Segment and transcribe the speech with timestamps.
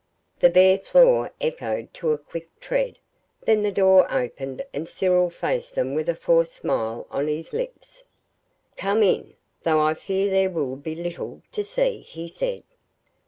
[0.39, 2.97] The bare floor echoed to a quick tread,
[3.45, 8.03] then the door opened and Cyril faced them with a forced smile on his lips.
[8.77, 12.63] "Come in though I fear there will be little to see," he said.